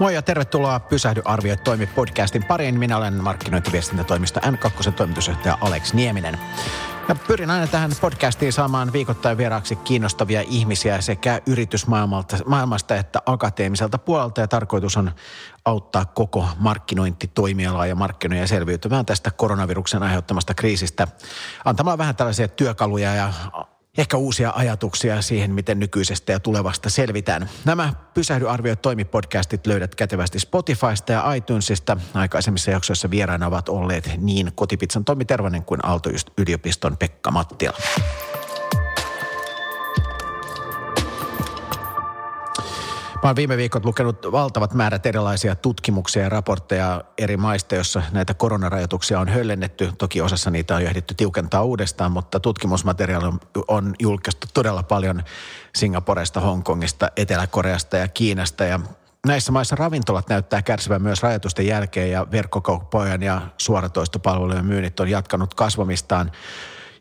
[0.00, 2.78] Moi ja tervetuloa Pysähdy arvioi toimi podcastin pariin.
[2.78, 6.38] Minä olen markkinointiviestintätoimisto N2 toimitusjohtaja Alex Nieminen.
[7.08, 14.40] Ja pyrin aina tähän podcastiin saamaan viikoittain vieraaksi kiinnostavia ihmisiä sekä yritysmaailmasta että akateemiselta puolelta.
[14.40, 15.12] Ja tarkoitus on
[15.64, 21.08] auttaa koko markkinointitoimialaa ja markkinoja selviytymään tästä koronaviruksen aiheuttamasta kriisistä
[21.64, 23.32] antamalla vähän tällaisia työkaluja ja
[23.98, 27.50] ehkä uusia ajatuksia siihen, miten nykyisestä ja tulevasta selvitään.
[27.64, 28.44] Nämä Pysähdy
[28.82, 31.96] toimi podcastit löydät kätevästi Spotifysta ja iTunesista.
[32.14, 37.76] Aikaisemmissa jaksoissa vieraina ovat olleet niin Kotipizzan Tomi Tervanen kuin Aalto-yliopiston Pekka Mattila.
[43.22, 48.34] Mä oon viime viikot lukenut valtavat määrät erilaisia tutkimuksia ja raportteja eri maista, joissa näitä
[48.34, 49.92] koronarajoituksia on höllennetty.
[49.98, 55.22] Toki osassa niitä on jo ehditty tiukentaa uudestaan, mutta tutkimusmateriaali on, on julkaistu todella paljon
[55.74, 58.64] Singaporesta, Hongkongista, Etelä-Koreasta ja Kiinasta.
[58.64, 58.80] Ja
[59.26, 65.54] näissä maissa ravintolat näyttää kärsivän myös rajoitusten jälkeen ja verkkokauppojen ja suoratoistopalvelujen myynnit on jatkanut
[65.54, 66.32] kasvamistaan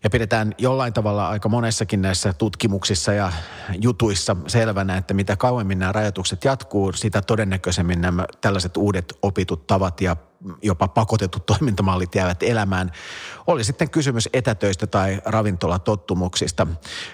[0.04, 3.32] ja pidetään jollain tavalla aika monessakin näissä tutkimuksissa ja
[3.82, 10.02] jutuissa selvänä, että mitä kauemmin nämä rajoitukset jatkuu, sitä todennäköisemmin nämä tällaiset uudet opitut tavat
[10.02, 10.16] ja
[10.62, 12.92] jopa pakotetut toimintamallit jäävät elämään.
[13.48, 16.68] Oli sitten kysymys etätöistä tai ravintolatottumuksista.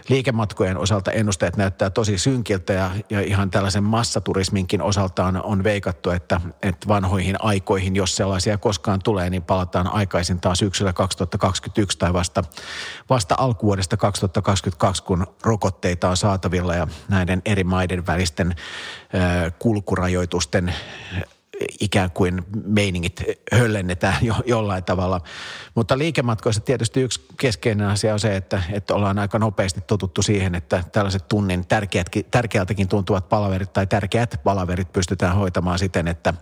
[0.10, 6.42] Liikematkojen osalta ennusteet näyttää tosi synkiltä ja, ja ihan tällaisen massaturisminkin osaltaan on veikattu, että,
[6.62, 12.44] että vanhoihin aikoihin, jos sellaisia koskaan tulee, niin palataan aikaisin taas syksyllä 2021 tai vasta,
[13.10, 18.56] vasta alkuvuodesta 2022, kun rokotteita on saatavilla ja näiden eri maiden välisten
[19.60, 20.74] kulkurajoitusten
[21.80, 25.22] ikään kuin meiningit höllennetään jo, jollain tavalla.
[25.76, 30.56] Mutta liikematkoissa tietysti yksi keskeinen asia on se, että, että ollaan aika nopeasti totuttu siihen,
[30.56, 36.34] että tällaiset tunnin tärkeätkin, tärkeältäkin tuntuvat palaverit tai tärkeät palaverit pystytään hoitamaan siten, että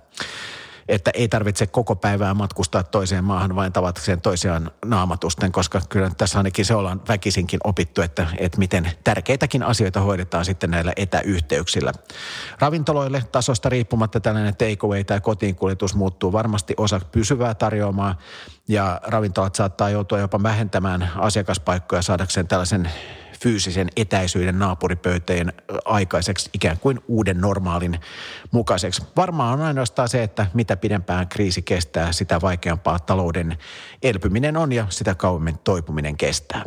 [0.88, 6.38] että ei tarvitse koko päivää matkustaa toiseen maahan vain tavakseen toisiaan naamatusten, koska kyllä tässä
[6.38, 11.94] ainakin se ollaan väkisinkin opittu, että, että miten tärkeitäkin asioita hoidetaan sitten näillä etäyhteyksillä.
[12.60, 18.18] Ravintoloille tasosta riippumatta tällainen takeaway tai kotiinkuljetus muuttuu varmasti osa pysyvää tarjoamaa
[18.68, 22.90] ja ravintolat saattaa joutua jopa vähentämään asiakaspaikkoja saadakseen tällaisen
[23.44, 25.54] fyysisen etäisyyden naapuripöyteen
[25.86, 28.00] aikaiseksi ikään kuin uuden normaalin
[28.52, 29.02] mukaiseksi.
[29.16, 33.58] Varmaan on ainoastaan se, että mitä pidempään kriisi kestää, sitä vaikeampaa talouden
[34.04, 36.64] elpyminen on ja sitä kauemmin toipuminen kestää.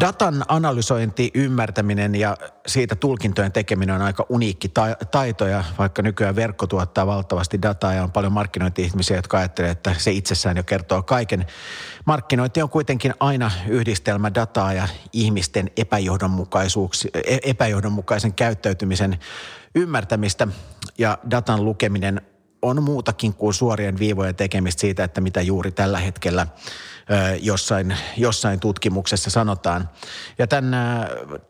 [0.00, 2.36] Datan analysointi, ymmärtäminen ja
[2.66, 4.70] siitä tulkintojen tekeminen on aika uniikki
[5.10, 9.94] taito ja vaikka nykyään verkko tuottaa valtavasti dataa ja on paljon markkinointi-ihmisiä, jotka ajattelee, että
[9.98, 11.46] se itsessään jo kertoo kaiken.
[12.04, 19.18] Markkinointi on kuitenkin aina yhdistelmä dataa ja ihmisten e-, epäjohdonmukaisen käyttäytymisen
[19.74, 20.48] ymmärtämistä
[20.98, 22.20] ja datan lukeminen
[22.64, 26.46] on muutakin kuin suorien viivojen tekemistä siitä, että mitä juuri tällä hetkellä
[27.40, 29.88] jossain, jossain tutkimuksessa sanotaan.
[30.38, 30.74] Ja tämän,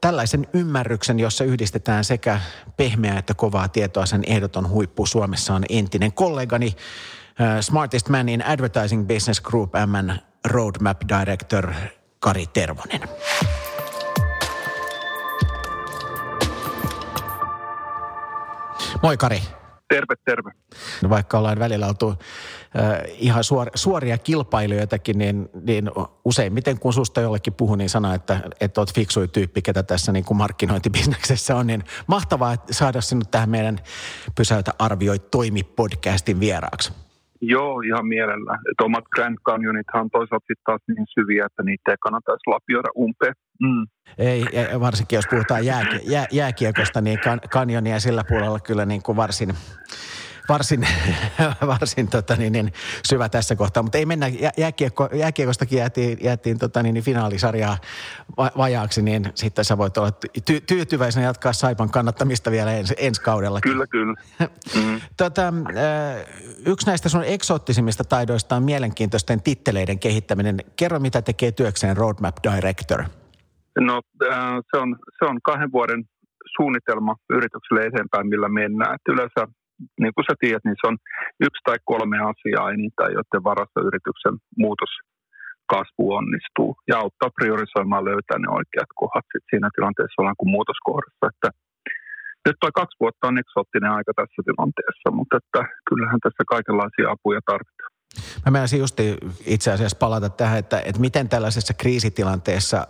[0.01, 2.41] tällaisen ymmärryksen, jossa yhdistetään sekä
[2.77, 6.77] pehmeää että kovaa tietoa, sen ehdoton huippu Suomessa on entinen kollegani,
[7.61, 11.73] Smartest Man in Advertising Business Group MN Roadmap Director
[12.19, 13.01] Kari Tervonen.
[19.03, 19.43] Moi Kari.
[19.95, 20.53] Terve, terve.
[21.03, 22.17] No vaikka ollaan välillä oltu äh,
[23.19, 25.91] ihan suor, suoria kilpailijoitakin, niin, niin
[26.25, 30.25] useimmiten kun susta jollekin puhuu, niin sanoo, että, että oot fiksui tyyppi, ketä tässä niin
[30.25, 31.67] kuin markkinointibisneksessä on.
[31.67, 33.79] Niin mahtavaa saada sinut tähän meidän
[34.35, 37.04] Pysäytä arvioi toimi podcastin vieraaksi.
[37.47, 38.55] Joo, ihan mielellä.
[38.71, 42.89] Et omat Grand Canyonithan toisaalta sitten taas niin syviä, että niitä ei kannata edes lapioida
[42.99, 43.35] umpeen.
[43.63, 43.87] Mm.
[44.19, 44.45] Ei,
[44.81, 49.49] varsinkin jos puhutaan jää, jää, jääkiekosta, niin kan, kanjonia sillä puolella kyllä niin kuin varsin,
[50.49, 50.87] varsin,
[51.67, 52.73] varsin tota niin, niin,
[53.09, 53.83] syvä tässä kohtaa.
[53.83, 54.27] Mutta ei mennä,
[54.59, 57.79] jääkiekko, jääkiekostakin jäätiin, jäätiin tota niin, niin finaalisarjaa
[58.37, 60.13] vajaaksi, niin sitten sä voit olla
[60.51, 63.61] ty- tyytyväisenä jatkaa Saipan kannattamista vielä ens, ensi kaudella.
[63.61, 64.15] Kyllä, kyllä.
[64.75, 65.01] Mm.
[65.17, 65.53] tota,
[66.67, 70.57] yksi näistä sun eksoottisimmista taidoista on mielenkiintoisten titteleiden kehittäminen.
[70.77, 73.05] Kerro, mitä tekee työkseen Roadmap Director–
[73.81, 74.03] No
[74.71, 76.05] se on, se on kahden vuoden
[76.57, 78.95] suunnitelma yritykselle eteenpäin, millä mennään.
[78.95, 79.47] Et yleensä,
[80.03, 80.97] niin kuin sä tiedät, niin se on
[81.47, 84.35] yksi tai kolme asiaa enintään, joiden varassa yrityksen
[84.65, 84.93] muutos
[85.75, 91.25] kasvu onnistuu ja auttaa priorisoimaan löytää ne oikeat kohdat sit siinä tilanteessa ollaan kuin muutoskohdassa.
[91.33, 91.49] Että
[92.47, 97.41] nyt tuo kaksi vuotta on eksoottinen aika tässä tilanteessa, mutta että kyllähän tässä kaikenlaisia apuja
[97.51, 97.94] tarvitaan.
[98.47, 99.01] Mä menisin just
[99.47, 102.87] itse asiassa palata tähän, että, että miten tällaisessa kriisitilanteessa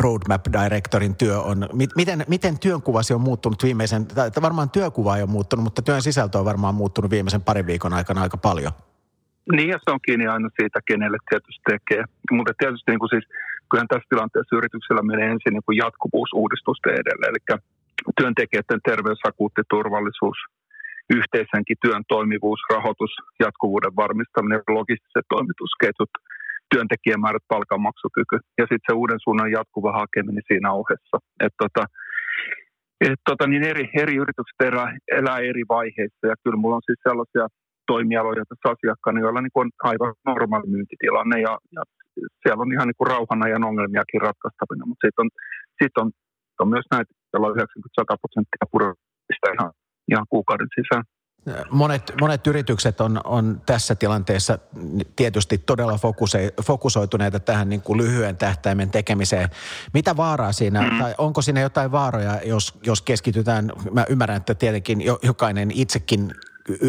[0.00, 5.30] Roadmap Directorin työ on, miten, miten työnkuvasi on muuttunut viimeisen, tai varmaan työkuva ei ole
[5.30, 8.72] muuttunut, mutta työn sisältö on varmaan muuttunut viimeisen parin viikon aikana aika paljon.
[9.52, 12.04] Niin, ja se on kiinni aina siitä, kenelle tietysti tekee.
[12.30, 13.24] Mutta tietysti niin kuin siis,
[13.70, 15.78] kyllähän tässä tilanteessa yrityksellä menee ensin niin kuin
[17.02, 17.60] edelle, eli
[18.20, 20.38] työntekijöiden terveys, akuutti turvallisuus,
[21.18, 23.12] yhteisenkin työn toimivuus, rahoitus,
[23.44, 26.12] jatkuvuuden varmistaminen, logistiset toimitusketjut,
[26.74, 31.16] työntekijämäärät, palkanmaksukyky ja sitten se uuden suunnan jatkuva hakeminen siinä ohessa.
[31.46, 31.82] Et tota,
[33.10, 37.00] et tota, niin eri, eri yritykset elää, elää eri vaiheissa ja kyllä mulla on siis
[37.08, 37.46] sellaisia
[37.92, 41.82] toimialoja tässä asiakkaana, joilla niin on aivan normaali myyntitilanne ja, ja
[42.42, 45.30] siellä on ihan niin kuin rauhan ajan ongelmiakin ratkaistavina, mutta sitten on,
[45.82, 46.08] sit on,
[46.62, 49.70] on myös näitä, joilla on 90-100 prosenttia purista ihan,
[50.08, 51.04] ihan kuukauden sisään.
[51.70, 54.58] Monet, monet yritykset on, on tässä tilanteessa
[55.16, 59.48] tietysti todella fokuse, fokusoituneita tähän niin kuin lyhyen tähtäimen tekemiseen.
[59.94, 60.98] Mitä vaaraa siinä, mm.
[60.98, 66.34] tai onko siinä jotain vaaroja, jos, jos keskitytään, mä ymmärrän, että tietenkin jokainen itsekin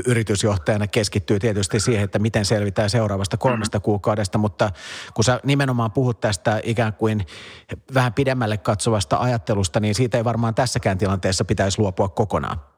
[0.08, 4.72] yritysjohtajana keskittyy tietysti siihen, että miten selvitään seuraavasta kolmesta kuukaudesta, mutta
[5.14, 7.26] kun sä nimenomaan puhut tästä ikään kuin
[7.94, 12.75] vähän pidemmälle katsovasta ajattelusta, niin siitä ei varmaan tässäkään tilanteessa pitäisi luopua kokonaan.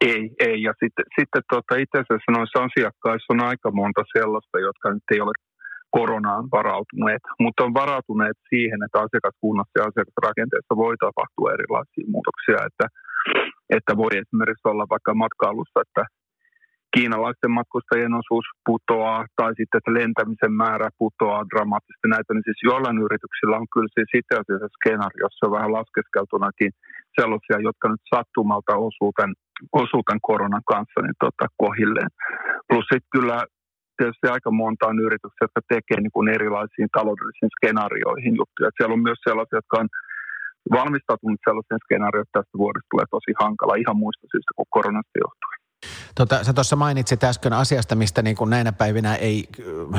[0.00, 0.62] Ei, ei.
[0.62, 5.20] Ja sitten, sitten tuota, itse asiassa noissa asiakkaissa on aika monta sellaista, jotka nyt ei
[5.20, 5.34] ole
[5.90, 12.86] koronaan varautuneet, mutta on varautuneet siihen, että asiakaskunnassa ja asiakasrakenteessa voi tapahtua erilaisia muutoksia, että,
[13.76, 16.02] että voi esimerkiksi olla vaikka matkailussa, että
[16.94, 22.98] kiinalaisten matkustajien osuus putoaa tai sitten, että lentämisen määrä putoaa dramaattisesti näitä, niin siis joillain
[23.06, 26.72] yrityksillä on kyllä siis itse asiassa skenaariossa vähän laskeskeltunakin
[27.20, 29.34] sellaisia, jotka nyt sattumalta osuu tämän,
[29.82, 32.10] osuu tämän koronan kanssa niin tota, kohilleen.
[32.68, 33.38] Plus sitten kyllä
[33.96, 38.70] tietysti aika monta on yrityksiä, jotka tekee niin kuin erilaisiin taloudellisiin skenaarioihin juttuja.
[38.76, 39.88] Siellä on myös sellaisia, jotka on
[40.78, 45.58] valmistautunut sellaisen skenaarioon, että tästä vuodesta tulee tosi hankala ihan muista syystä kuin koronasta johtuen.
[46.16, 49.48] Tota, sä tuossa mainitsit äsken asiasta, mistä niin kuin näinä päivinä ei,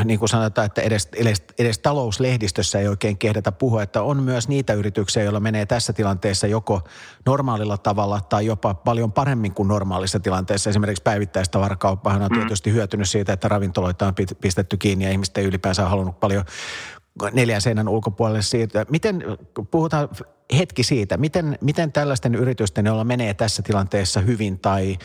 [0.06, 4.48] niin kuin sanotaan, että edes, edes, edes talouslehdistössä ei oikein kehdata puhua, että on myös
[4.48, 6.82] niitä yrityksiä, joilla menee tässä tilanteessa joko
[7.26, 10.70] normaalilla tavalla tai jopa paljon paremmin kuin normaalissa tilanteessa.
[10.70, 12.40] Esimerkiksi päivittäistavarakauppahan on mm.
[12.40, 16.46] tietysti hyötynyt siitä, että ravintoloita on pistetty kiinni ja ihmiset ei ylipäänsä halunnut paljon
[17.34, 18.86] neljän seinän ulkopuolelle siitä.
[18.90, 19.24] Miten,
[19.72, 20.10] puhutaan
[20.58, 24.98] hetki siitä, miten, miten tällaisten yritysten, joilla menee tässä tilanteessa hyvin tai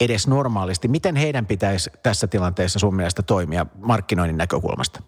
[0.00, 5.02] edes normaalisti, miten heidän pitäisi tässä tilanteessa sun mielestä toimia markkinoinnin näkökulmasta?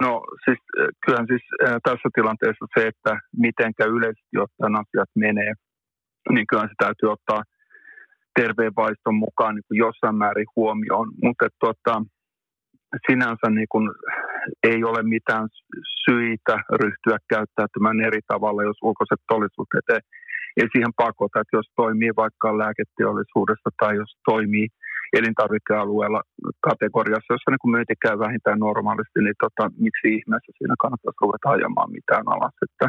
[0.00, 0.58] No siis
[1.04, 1.42] kyllähän siis
[1.82, 5.52] tässä tilanteessa se, että mitenkä yleisesti ottaen asiat menee,
[6.30, 7.42] niin kyllä se täytyy ottaa
[8.40, 11.08] terveen vaiston mukaan niin kuin jossain määrin huomioon.
[11.22, 12.02] Mutta tuota,
[13.10, 13.90] sinänsä niin kuin
[14.62, 15.48] ei ole mitään
[16.04, 20.00] syitä ryhtyä käyttäytymään eri tavalla, jos ulkoiset todellisuudet ei,
[20.56, 21.40] ei siihen pakota.
[21.40, 24.66] Että jos toimii vaikka lääketeollisuudessa tai jos toimii
[25.18, 26.20] elintarvikealueella
[26.68, 31.90] kategoriassa, jossa niin myynti käy vähintään normaalisti, niin tota, miksi ihmeessä siinä kannattaisi ruveta ajamaan
[31.98, 32.56] mitään alas.
[32.66, 32.86] Että,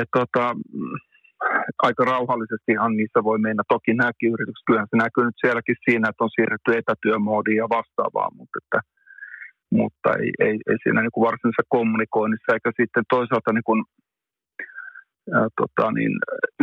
[0.00, 0.44] et, tota,
[1.86, 3.62] aika rauhallisestihan niissä voi mennä.
[3.68, 8.30] Toki nämäkin yritykset, kyllähän se näkyy nyt sielläkin siinä, että on siirrytty etätyömoodiin ja vastaavaa,
[8.38, 8.80] mutta, että,
[9.78, 13.80] mutta ei, ei, ei siinä niin varsinaisessa kommunikoinnissa eikä sitten toisaalta niin kuin,
[15.36, 16.12] ää, tota, niin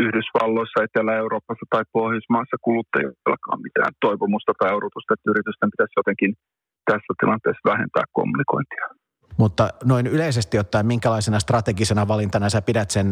[0.03, 6.31] Yhdysvalloissa, Etelä-Euroopassa tai Pohjoismaissa kuluttajillakaan mitään toivomusta tai odotusta, että yritysten pitäisi jotenkin
[6.89, 8.85] tässä tilanteessa vähentää kommunikointia.
[9.37, 13.07] Mutta noin yleisesti ottaen, minkälaisena strategisena valintana sä pidät sen,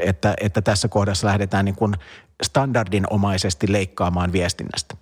[0.00, 1.92] että, että tässä kohdassa lähdetään niin kuin
[2.42, 4.94] standardinomaisesti leikkaamaan viestinnästä?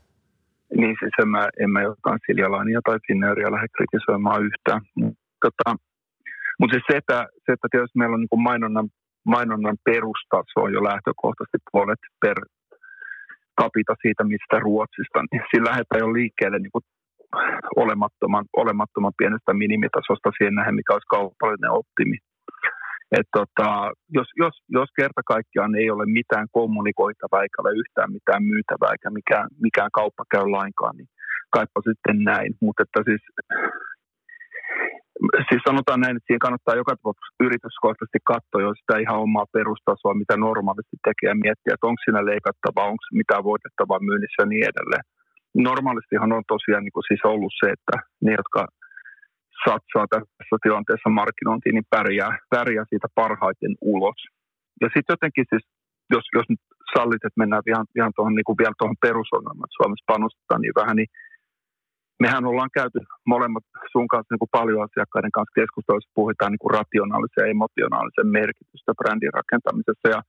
[0.77, 4.81] Niin siis en mä, en mä jotain Siljalania tai Finnairia lähde kritisoimaan yhtään.
[5.45, 5.77] Tota,
[6.59, 8.89] mutta siis se, että, se, että tietysti meillä on niin kuin mainonnan,
[9.33, 12.39] mainonnan perustaso on jo lähtökohtaisesti puolet per
[13.63, 16.87] kapita siitä, mistä Ruotsista, niin siinä lähdetään jo liikkeelle niin kuin
[17.77, 22.19] olemattoman, olemattoman pienestä minimitasosta siihen nähden, mikä olisi kaupallinen optimi.
[23.19, 23.69] Et tota,
[24.17, 29.11] jos, jos, jos kerta kaikkiaan ei ole mitään kommunikoitavaa eikä ole yhtään mitään myytävää eikä
[29.21, 31.09] mikään, mikään kauppa käy lainkaan, niin
[31.57, 32.51] kaipa sitten näin.
[32.65, 33.23] Mutta että siis,
[35.49, 40.21] siis sanotaan näin, että siihen kannattaa joka tapauksessa yrityskohtaisesti katsoa jo sitä ihan omaa perustasoa,
[40.23, 44.67] mitä normaalisti tekee ja miettiä, että onko siinä leikattavaa, onko mitään voitettavaa myynnissä ja niin
[44.73, 45.07] edelleen
[45.55, 48.61] normaalistihan on tosiaan niin kuin siis ollut se, että ne, jotka
[49.65, 54.21] satsaa tässä tilanteessa markkinointiin, niin pärjää, pärjää siitä parhaiten ulos.
[54.83, 55.65] Ja sitten jotenkin siis,
[56.15, 56.63] jos, jos nyt
[56.95, 60.79] sallit, että mennään ihan, ihan tuohon, niin kuin vielä tuohon perusongelmaan, että Suomessa panostetaan niin
[60.81, 61.11] vähän, niin
[62.23, 62.99] mehän ollaan käyty
[63.33, 68.29] molemmat sun kanssa niin kuin paljon asiakkaiden kanssa keskustelussa, puhutaan niin kuin rationaalisen ja emotionaalisen
[68.39, 70.09] merkitystä brändin rakentamisessa.
[70.15, 70.21] Ja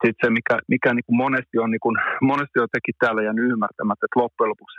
[0.00, 1.96] sitten se, mikä, mikä niin kuin monesti on, niin kuin,
[2.30, 4.78] monesti on teki täällä jäänyt ymmärtämättä, että loppujen lopuksi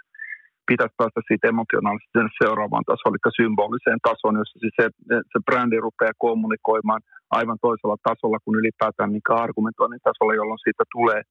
[0.69, 4.85] pitäisi päästä siitä emotionaalisesti seuraavaan tasoon, eli symboliseen tasoon, jossa siis se,
[5.31, 7.01] se brändi rupeaa kommunikoimaan
[7.39, 11.21] aivan toisella tasolla kuin ylipäätään mikä argumentoinnin tasolla, jolloin siitä tulee,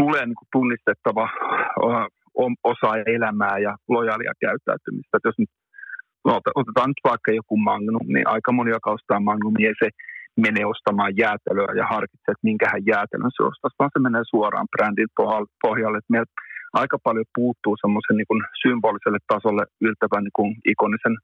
[0.00, 1.24] tulee niin kuin tunnistettava
[2.72, 5.16] osa elämää ja lojaalia käyttäytymistä.
[5.16, 5.52] Et jos nyt
[6.26, 9.88] no, otetaan nyt vaikka joku Magnum, niin aika moni, joka ostaa Magnumia, se
[10.44, 15.10] menee ostamaan jäätelöä ja harkitsee, että minkähän jäätelön se ostaa, vaan se menee suoraan brändin
[15.62, 15.98] pohjalle.
[15.98, 16.32] Että meiltä
[16.82, 21.16] aika paljon puuttuu semmoisen niin symboliselle tasolle yltävän niin kuin ikonisen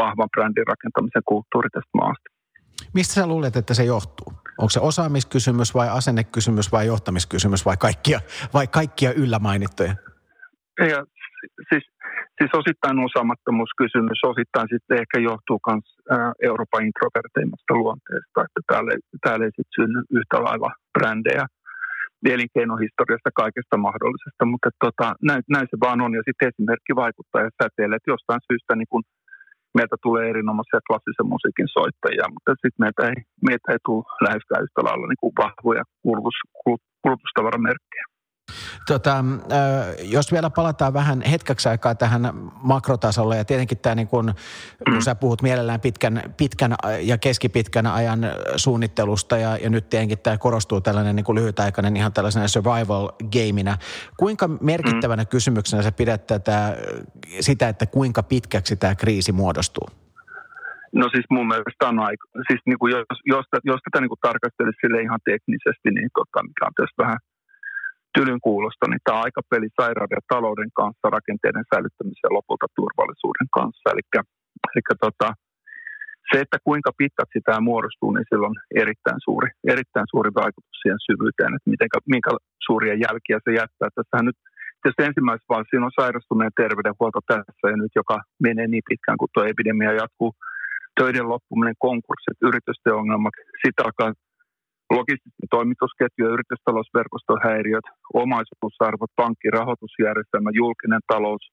[0.00, 2.28] vahvan brändin rakentamisen kulttuuri tästä maasta.
[2.94, 4.32] Mistä sä luulet, että se johtuu?
[4.58, 8.20] Onko se osaamiskysymys vai asennekysymys vai johtamiskysymys vai kaikkia,
[8.54, 9.94] vai kaikkia yllä mainittuja?
[10.78, 11.00] Ja,
[11.68, 11.84] siis,
[12.38, 15.88] siis osittain osaamattomuuskysymys, osittain sitten ehkä johtuu myös
[16.48, 18.92] Euroopan introverteimmasta luonteesta, että täällä,
[19.24, 21.46] täällä ei sitten synny yhtä lailla brändejä
[22.36, 27.50] elinkeinohistoriasta kaikesta mahdollisesta, mutta tota, näin, näin, se vaan on ja sitten esimerkki vaikuttaa ja
[27.62, 29.04] säteille, että jostain syystä niin kun
[29.78, 34.80] meiltä tulee erinomaisia klassisen musiikin soittajia, mutta sitten meiltä ei, meiltä ei tule läheskään yhtä
[34.86, 36.38] lailla niin kuin vahvoja kulutus,
[37.02, 38.04] kulutustavaramerkkejä.
[38.86, 39.24] Tota,
[40.02, 42.22] jos vielä palataan vähän hetkeksi aikaa tähän
[42.62, 44.34] makrotasolle ja tietenkin tämä niin kun,
[44.90, 48.20] kun sä puhut mielellään pitkän, pitkän ja keskipitkän ajan
[48.56, 53.76] suunnittelusta ja, ja nyt tietenkin tämä korostuu tällainen niin lyhytaikainen ihan tällaisena survival gameina.
[54.16, 56.76] Kuinka merkittävänä kysymyksenä sä pidät tätä,
[57.40, 59.88] sitä, että kuinka pitkäksi tämä kriisi muodostuu?
[60.92, 64.18] No siis mun mielestä on aika, siis niin kuin jos, jos, jos tätä niin kuin
[64.22, 67.18] tarkastelisi sille ihan teknisesti, niin tota, mikä on tässä vähän–
[68.14, 73.86] tylyn kuulosta, niin tämä aikapeli sairauden ja talouden kanssa, rakenteiden säilyttämisen ja lopulta turvallisuuden kanssa.
[73.92, 74.04] Eli,
[74.68, 75.28] eli tota,
[76.28, 81.06] se, että kuinka pitkäksi tämä muodostuu, niin sillä on erittäin suuri, erittäin suuri vaikutus siihen
[81.08, 82.30] syvyyteen, että miten, minkä
[82.66, 83.88] suuria jälkiä se jättää.
[83.94, 84.38] Tässähän nyt
[84.80, 88.16] tietysti ensimmäisessä vaiheessa on sairastuneen terveydenhuolto tässä ja nyt, joka
[88.46, 90.30] menee niin pitkään kuin tuo epidemia jatkuu,
[91.00, 94.12] töiden loppuminen, konkurssit, yritysten ongelmat, sitten alkaa
[94.90, 97.86] logististen toimitusketju- ja yritystalousverkoston häiriöt,
[98.22, 101.44] omaisuusarvot, pankkirahoitusjärjestelmä, julkinen talous,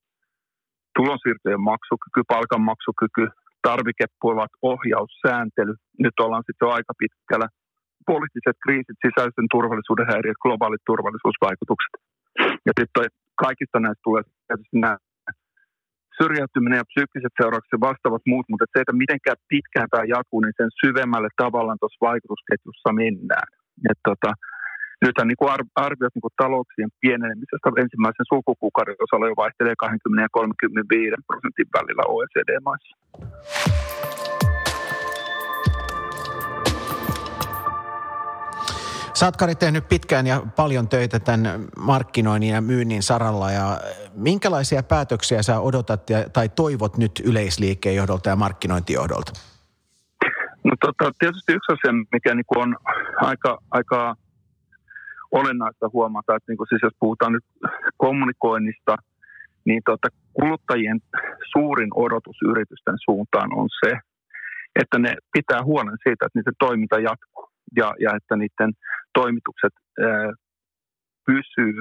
[0.96, 3.24] tulonsiirtojen maksukyky, palkanmaksukyky,
[3.68, 5.74] tarvikepuolat, ohjaus, sääntely.
[6.04, 7.48] Nyt ollaan sitten jo aika pitkällä.
[8.12, 11.92] Poliittiset kriisit, sisäisen turvallisuuden häiriöt, globaalit turvallisuusvaikutukset.
[12.66, 13.06] Ja sitten
[13.44, 14.96] kaikista näistä tulee tietysti nämä
[16.18, 20.70] syrjäytyminen ja psyykkiset seuraukset vastaavat muut, mutta se, että mitenkään pitkään tämä jatkuu, niin sen
[20.82, 23.48] syvemmälle tavallaan tuossa vaikutusketjussa mennään.
[23.90, 24.30] Et tota,
[25.04, 25.52] nythän niin kuin
[25.86, 32.04] arviot niin kuin talouksien pienenemisestä ensimmäisen sulkukuukauden osalla jo vaihtelee 20 ja 35 prosentin välillä
[32.14, 32.94] OECD-maissa.
[39.22, 43.80] Sä oot Kari tehnyt pitkään ja paljon töitä tämän markkinoinnin ja myynnin saralla ja
[44.14, 49.32] minkälaisia päätöksiä sä odotat ja, tai toivot nyt yleisliikkeen johdolta ja markkinointijohdolta?
[50.64, 52.76] No tota, tietysti yksi asia, mikä niin on
[53.16, 54.14] aika, aika
[55.30, 57.44] olennaista huomata, että niin kuin siis jos puhutaan nyt
[57.96, 58.96] kommunikoinnista,
[59.64, 61.00] niin tota, kuluttajien
[61.52, 63.92] suurin odotus yritysten suuntaan on se,
[64.80, 68.72] että ne pitää huolen siitä, että niiden toiminta jatkuu ja, ja että niiden
[69.14, 70.32] toimitukset ää,
[71.26, 71.74] pysyy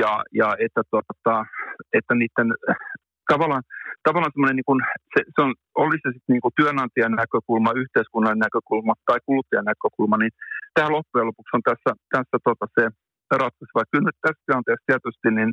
[0.00, 1.46] ja, ja että, tota,
[1.92, 2.48] että niiden
[3.32, 3.62] tavallaan,
[4.06, 4.80] tavallaan niin kuin,
[5.14, 10.16] se, se on, olisi se sitten niin kuin työnantajan näkökulma, yhteiskunnan näkökulma tai kuluttajan näkökulma,
[10.18, 10.34] niin
[10.74, 12.84] tämä loppujen lopuksi on tässä, tässä tota se
[13.42, 13.74] ratkaisu.
[13.78, 15.52] Vaikka nyt tässä tilanteessa tietysti niin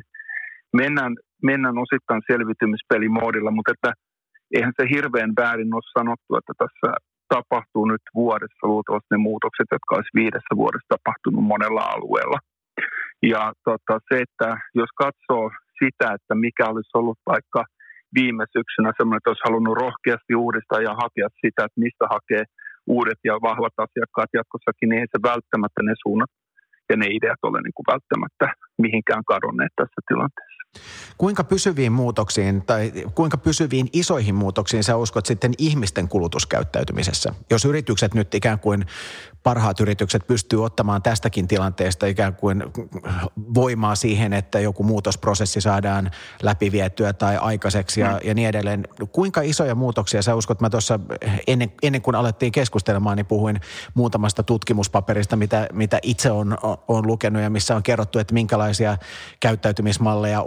[0.80, 1.12] mennään,
[1.50, 3.92] mennään osittain selviytymispelimoodilla, mutta että
[4.54, 6.88] eihän se hirveän väärin ole sanottu, että tässä
[7.36, 12.38] tapahtuu nyt vuodessa luultavasti ne muutokset, jotka olisi viidessä vuodessa tapahtunut monella alueella.
[13.32, 14.48] Ja tota, se, että
[14.80, 15.44] jos katsoo
[15.80, 17.60] sitä, että mikä olisi ollut vaikka
[18.18, 22.42] viime syksynä semmoinen, että olisi halunnut rohkeasti uudistaa ja hakea sitä, että mistä hakee
[22.96, 26.32] uudet ja vahvat asiakkaat jatkossakin, niin ei se välttämättä ne suunnat
[26.90, 28.46] ja ne ideat ole niin kuin välttämättä
[28.84, 30.61] mihinkään kadonneet tässä tilanteessa.
[31.18, 37.34] Kuinka pysyviin muutoksiin tai kuinka pysyviin isoihin muutoksiin sä uskot sitten ihmisten kulutuskäyttäytymisessä?
[37.50, 38.86] Jos yritykset nyt ikään kuin
[39.42, 42.64] parhaat yritykset pystyy ottamaan tästäkin tilanteesta ikään kuin
[43.54, 46.10] voimaa siihen, että joku muutosprosessi saadaan
[46.42, 48.28] läpivietyä tai aikaiseksi ja, mm.
[48.28, 48.88] ja niin edelleen.
[49.12, 50.60] Kuinka isoja muutoksia sä uskot?
[50.60, 51.00] Mä tuossa
[51.46, 53.60] ennen, ennen kuin alettiin keskustelemaan, niin puhuin
[53.94, 58.98] muutamasta tutkimuspaperista, mitä, mitä itse on, on lukenut ja missä on kerrottu, että minkälaisia
[59.40, 60.42] käyttäytymismalleja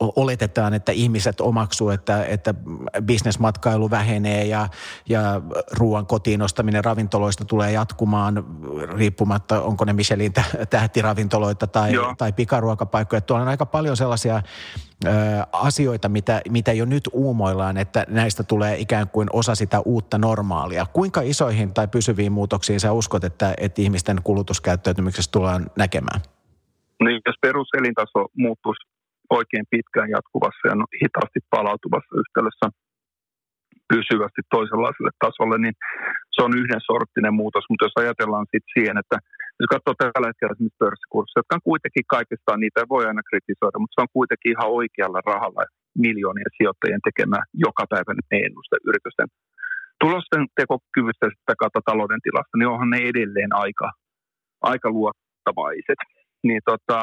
[0.00, 2.54] oletetaan, että ihmiset omaksuu, että, että
[3.02, 4.68] bisnesmatkailu vähenee ja,
[5.08, 5.40] ja
[5.78, 8.44] ruoan kotiin ostaminen ravintoloista tulee jatkumaan
[8.96, 10.32] riippumatta, onko ne Michelin
[10.70, 13.20] tähtiravintoloita tai, tai pikaruokapaikkoja.
[13.20, 14.42] Tuolla on aika paljon sellaisia
[15.06, 15.08] ö,
[15.52, 20.86] asioita, mitä, mitä jo nyt uumoillaan, että näistä tulee ikään kuin osa sitä uutta normaalia.
[20.92, 26.20] Kuinka isoihin tai pysyviin muutoksiin sä uskot, että, että ihmisten kulutuskäyttäytymisessä tullaan näkemään?
[27.04, 28.97] Niin, jos peruselintaso muuttuisi
[29.38, 32.66] oikein pitkään jatkuvassa ja hitaasti palautuvassa yhtälössä
[33.92, 35.76] pysyvästi toisenlaiselle tasolle, niin
[36.34, 37.64] se on yhden sorttinen muutos.
[37.68, 39.16] Mutta jos ajatellaan sitten siihen, että
[39.60, 43.94] jos katsoo tällä hetkellä esimerkiksi pörssikursseja, jotka on kuitenkin kaikestaan, niitä voi aina kritisoida, mutta
[43.94, 45.62] se on kuitenkin ihan oikealla rahalla
[46.04, 48.12] miljoonien sijoittajien tekemä joka päivä
[48.46, 49.28] ennuste yritysten
[50.02, 53.88] tulosten tekokyvystä sitä kautta talouden tilasta, niin onhan ne edelleen aika,
[54.72, 56.00] aika luottavaiset.
[56.46, 56.98] Niin tota,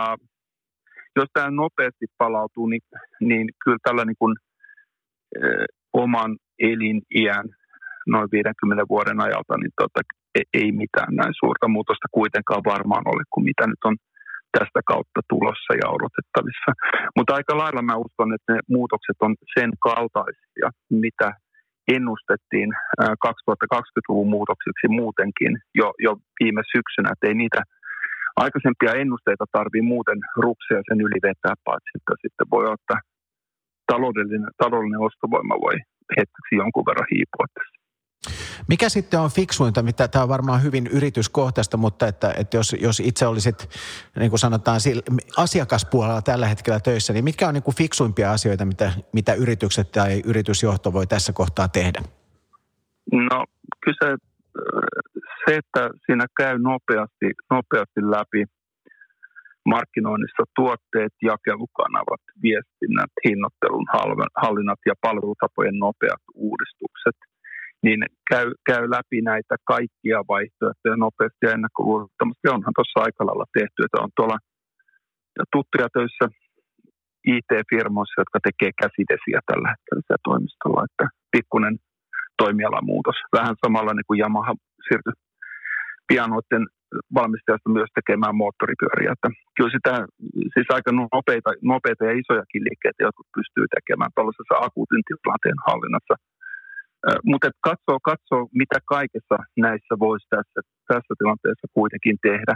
[1.16, 2.82] jos tämä nopeasti palautuu, niin,
[3.20, 4.36] niin kyllä tällä niin kuin,
[5.36, 7.46] eh, oman eliniän
[8.08, 10.00] noin 50 vuoden ajalta, niin tota,
[10.36, 13.96] e-, ei mitään näin suurta muutosta kuitenkaan varmaan ole kuin mitä nyt on
[14.58, 16.72] tästä kautta tulossa ja odotettavissa.
[17.16, 21.30] Mutta aika lailla mä uskon, että ne muutokset on sen kaltaisia, mitä
[21.96, 22.70] ennustettiin
[23.28, 27.62] 2020-luvun muutoksiksi muutenkin jo, jo viime syksynä, että ei niitä–
[28.36, 33.00] aikaisempia ennusteita tarvii muuten ruksia sen yli vetää, paitsi että sitten voi ottaa
[33.92, 35.76] taloudellinen, taloudellinen ostovoima voi
[36.18, 37.76] hetkeksi jonkun verran hiipua tässä.
[38.68, 43.00] Mikä sitten on fiksuinta, mitä tämä on varmaan hyvin yrityskohtaista, mutta että, että jos, jos
[43.00, 43.70] itse olisit,
[44.20, 44.80] niin kuin sanotaan,
[45.38, 50.22] asiakaspuolella tällä hetkellä töissä, niin mitkä on niin kuin fiksuimpia asioita, mitä, mitä yritykset tai
[50.26, 52.02] yritysjohto voi tässä kohtaa tehdä?
[53.12, 53.46] No
[53.84, 54.18] kyllä se,
[55.52, 58.42] että siinä käy nopeasti, nopeasti läpi
[59.66, 63.88] markkinoinnissa tuotteet, jakelukanavat, viestinnät, hinnoittelun
[64.44, 67.18] hallinnat ja palvelutapojen nopeat uudistukset,
[67.84, 68.00] niin
[68.32, 72.46] käy, käy läpi näitä kaikkia vaihtoehtoja nopeasti ja ennakkoluulottomasti.
[72.56, 74.38] Onhan tuossa aika lailla tehty, että on tuolla
[75.54, 76.26] tuttuja töissä
[77.34, 81.76] IT-firmoissa, jotka tekee käsidesiä tällä hetkellä toimistolla, että pikkuinen
[82.42, 83.18] toimialamuutos.
[83.38, 84.54] Vähän samalla niin kuin Yamaha
[84.86, 85.14] siirtyi
[86.12, 86.66] pianoiden
[87.20, 89.12] valmistajasta myös tekemään moottoripyöriä.
[89.16, 89.94] Että kyllä sitä,
[90.54, 96.16] siis aika nopeita, nopeita ja isojakin liikkeitä, jotka pystyy tekemään tällaisessa akuutin tilanteen hallinnassa.
[97.30, 100.60] Mutta katsoo, katsoo, mitä kaikessa näissä voisi tässä,
[100.92, 102.56] tässä tilanteessa kuitenkin tehdä.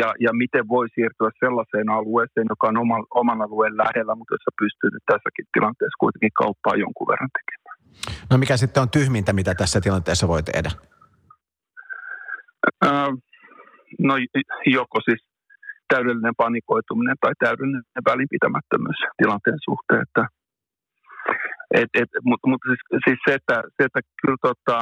[0.00, 4.60] Ja, ja miten voi siirtyä sellaiseen alueeseen, joka on oman, oman alueen lähellä, mutta jossa
[4.62, 7.76] pystyy nyt tässäkin tilanteessa kuitenkin kauppaa jonkun verran tekemään.
[8.30, 10.70] No mikä sitten on tyhmintä, mitä tässä tilanteessa voi tehdä?
[13.98, 14.14] No
[14.66, 15.22] joko siis
[15.88, 20.02] täydellinen panikoituminen tai täydellinen välinpitämättömyys tilanteen suhteen.
[20.06, 20.24] Että,
[21.80, 24.76] et, et, mutta mut siis, siis, se, että, se, että kyllä, tota,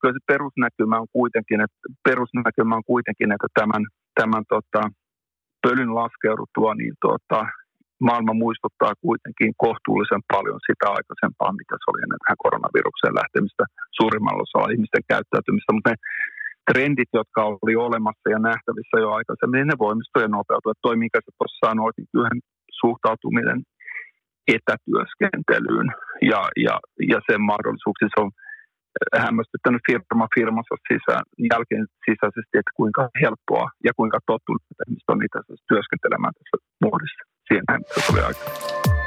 [0.00, 3.82] kyllä se perusnäkymä on kuitenkin, että, perusnäkymä on kuitenkin, että tämän,
[4.20, 4.82] tämän tota,
[5.62, 7.40] pölyn laskeuduttua, niin tota,
[8.08, 13.64] maailma muistuttaa kuitenkin kohtuullisen paljon sitä aikaisempaa, mitä se oli ennen tähän koronavirukseen lähtemistä
[13.98, 15.96] suurimmalla osalla ihmisten käyttäytymistä, mutta ne
[16.68, 21.30] trendit, jotka oli olemassa ja nähtävissä jo aikaisemmin, niin ne voimistuu ja toi, mikä se
[21.38, 22.40] tuossa sanoit, niin
[22.80, 23.58] suhtautuminen
[24.56, 25.88] etätyöskentelyyn
[26.30, 26.74] ja, ja,
[27.12, 28.30] ja sen mahdollisuuksiin, se on
[29.24, 35.38] hämmästyttänyt firma firmassa sisään, jälkeen sisäisesti, että kuinka helppoa ja kuinka tottunut ihmiset on niitä
[35.70, 37.22] työskentelemään tässä muodissa.
[37.48, 39.03] Siihen se oli aika.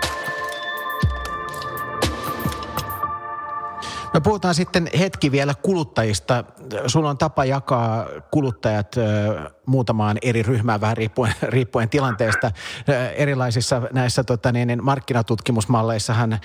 [4.17, 6.43] No puhutaan sitten hetki vielä kuluttajista.
[6.87, 8.95] Sulla on tapa jakaa kuluttajat
[9.67, 12.51] muutamaan eri ryhmään vähän riippuen, riippuen tilanteesta.
[13.15, 16.39] Erilaisissa näissä tota, niin, niin markkinatutkimusmalleissahan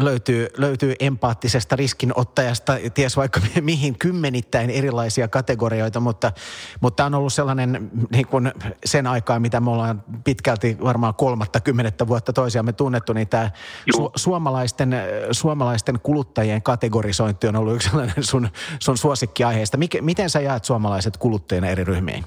[0.00, 6.32] löytyy, löytyy empaattisesta riskinottajasta, ties vaikka mihin kymmenittäin erilaisia kategorioita, mutta,
[6.80, 8.52] mutta on ollut sellainen niin kuin
[8.84, 13.50] sen aikaa, mitä me ollaan pitkälti varmaan kolmatta kymmenettä vuotta toisiamme tunnettu, niin tämä
[13.96, 14.94] su- suomalaisten,
[15.30, 18.48] suomalaisten kuluttajien kategorisointi on ollut yksi sellainen sun,
[18.80, 19.76] sun suosikkiaiheesta.
[19.76, 22.24] Mik, miten sä jaat suomalaiset kuluttajina eri ryhmiin?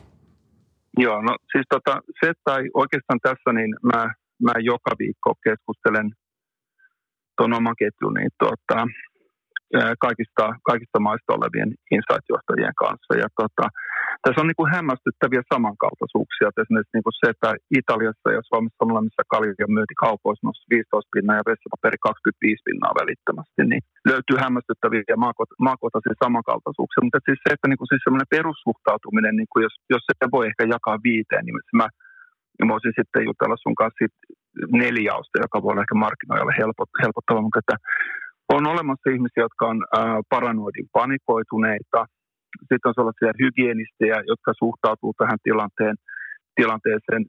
[0.97, 6.10] Joo, no siis tota, se, tai oikeastaan tässä, niin mä, mä joka viikko keskustelen
[7.38, 8.88] tuon oman ketjun niin, tota,
[10.06, 13.12] kaikista, kaikista maista olevien insight-johtajien kanssa.
[13.23, 13.65] Ja tota,
[14.23, 16.56] tässä on niin kuin hämmästyttäviä samankaltaisuuksia.
[16.62, 17.49] Esimerkiksi niin kuin se, että
[17.82, 22.99] Italiassa ja Suomessa on missä kaljan myynti kaupoissa nousi 15 pinnaa ja vessapaperi 25 pinnaa
[23.01, 25.03] välittömästi, niin löytyy hämmästyttäviä
[25.67, 27.06] maakohtaisia samankaltaisuuksia.
[27.06, 30.43] Mutta siis se, että niin kuin siis semmoinen perussuhtautuminen, niin kuin jos, jos se voi
[30.49, 31.88] ehkä jakaa viiteen, niin mä,
[32.60, 34.06] mä voisin sitten jutella sun kanssa
[34.84, 36.53] neljäosta, joka voi olla ehkä markkinoille
[37.03, 37.77] helpottava, mutta että
[38.49, 39.79] on olemassa ihmisiä, jotka on
[40.29, 41.99] paranoidin panikoituneita.
[42.60, 45.95] Sitten on sellaisia hygienistejä, jotka suhtautuu tähän tilanteen,
[46.55, 47.23] tilanteeseen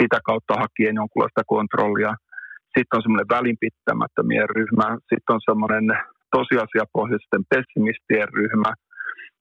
[0.00, 2.12] sitä kautta hakien jonkunlaista kontrollia.
[2.74, 4.86] Sitten on semmoinen välinpittämättömien ryhmä.
[5.10, 5.86] Sitten on semmoinen
[6.36, 8.72] tosiasiapohjaisten pessimistien ryhmä–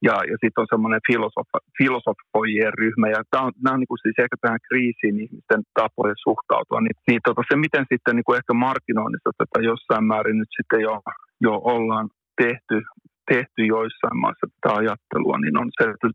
[0.08, 4.04] ja, ja sitten on semmoinen filosof- filosofoijien ryhmä, ja tämä on, nämä on niin kuin
[4.06, 8.38] siis ehkä tähän kriisiin ihmisten tapoja suhtautua, niin, niin tota, se miten sitten niin kuin
[8.40, 10.94] ehkä markkinoinnissa tätä jossain määrin nyt sitten jo,
[11.46, 12.08] jo ollaan
[12.42, 12.78] tehty,
[13.32, 16.08] tehty joissain maissa tätä ajattelua, niin on se, että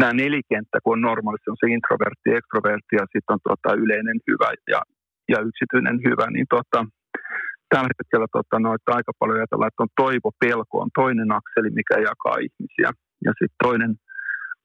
[0.00, 4.50] nämä nelikenttä, kun on normaalisti on se introvertti, ekstrovertti ja sitten on tota yleinen hyvä
[4.72, 4.80] ja,
[5.32, 6.80] ja yksityinen hyvä, niin tota,
[7.72, 11.96] tällä hetkellä tota, noita aika paljon ajatellaan, että on toivo, pelko on toinen akseli, mikä
[12.10, 12.88] jakaa ihmisiä.
[13.26, 13.92] Ja sitten toinen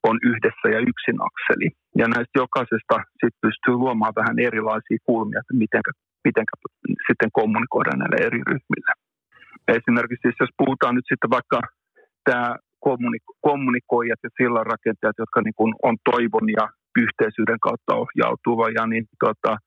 [0.09, 1.67] on yhdessä ja yksin akseli.
[2.01, 5.83] Ja näistä jokaisesta sit pystyy luomaan vähän erilaisia kulmia, että miten
[6.25, 6.45] miten
[7.07, 8.91] sitten kommunikoida näille eri ryhmille.
[9.77, 11.59] Esimerkiksi siis jos puhutaan nyt sitten vaikka
[12.27, 12.55] tämä
[13.47, 16.65] kommunikoijat ja sillanrakentajat, jotka niin kuin on toivon ja
[17.03, 19.57] yhteisyyden kautta ohjautuva, ja niin tota,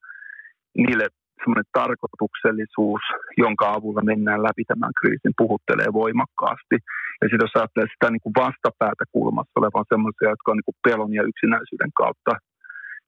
[0.76, 1.06] niille
[1.42, 3.02] semmoinen tarkoituksellisuus,
[3.44, 6.76] jonka avulla mennään läpi tämän kriisin, puhuttelee voimakkaasti.
[7.20, 10.83] Ja sitten jos ajattelee sitä niin kuin vastapäätä kulmassa olevan semmoisia, jotka on niin kuin
[10.87, 12.33] pelon ja yksinäisyyden kautta,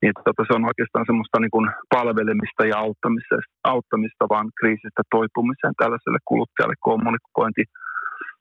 [0.03, 3.35] niin tota, se on oikeastaan semmoista niin kuin palvelemista ja auttamista,
[3.75, 7.65] auttamista vaan kriisistä toipumiseen tällaiselle kuluttajalle kommunikointi.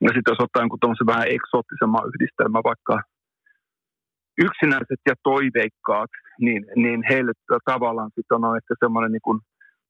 [0.06, 2.96] Ja sitten jos ottaa jonkun vähän eksoottisemman yhdistelmän, vaikka
[4.46, 6.12] yksinäiset ja toiveikkaat,
[6.46, 7.34] niin, niin heille
[7.72, 9.40] tavallaan sitten on ehkä semmoinen niin kuin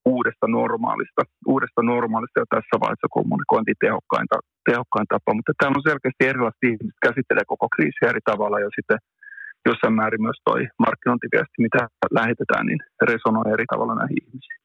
[0.06, 1.22] uudesta normaalista,
[1.54, 4.28] uudesta normaalista ja tässä vaiheessa kommunikointi tehokkain,
[4.70, 5.32] tehokkain tapa.
[5.38, 9.00] Mutta täällä on selkeästi erilaiset ihmiset, käsittelee koko kriisiä eri tavalla ja sitten
[9.70, 11.82] jossain määrin myös toi markkinointiviesti, mitä
[12.20, 14.63] lähetetään, niin resonoi eri tavalla näihin ihmisiin.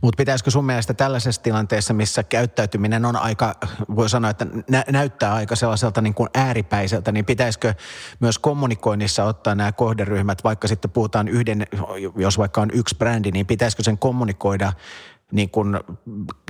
[0.00, 3.54] Mutta pitäisikö sun mielestä tällaisessa tilanteessa, missä käyttäytyminen on aika,
[3.96, 7.74] voi sanoa, että nä- näyttää aika sellaiselta niin kuin ääripäiseltä, niin pitäisikö
[8.20, 11.66] myös kommunikoinnissa ottaa nämä kohderyhmät, vaikka sitten puhutaan yhden,
[12.16, 14.72] jos vaikka on yksi brändi, niin pitäisikö sen kommunikoida
[15.32, 15.80] niin kuin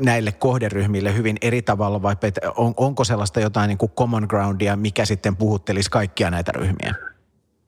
[0.05, 2.17] näille kohderyhmille hyvin eri tavalla vai
[2.57, 7.14] on, onko sellaista jotain niin kuin common groundia, mikä sitten puhuttelisi kaikkia näitä ryhmiä?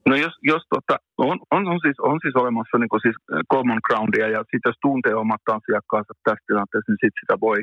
[0.09, 3.81] No jos, jos tota, on, on, on, siis, on siis olemassa niin siis äh, common
[3.87, 7.59] groundia ja sitten jos tuntee omat asiakkaansa tässä tilanteessa, niin sitten sitä voi,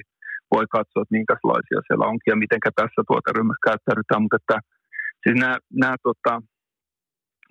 [0.54, 4.22] voi katsoa, että minkälaisia siellä onkin ja miten tässä tuoteryhmässä käyttäydytään.
[4.24, 4.58] Mutta että,
[5.24, 6.34] siis nämä, nämä tota,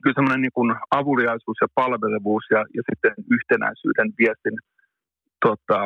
[0.00, 4.56] kyllä semmoinen niin avuliaisuus ja palvelevuus ja, ja sitten yhtenäisyyden viestin
[5.46, 5.78] tota,